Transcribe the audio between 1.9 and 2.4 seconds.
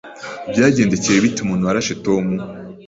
Tom?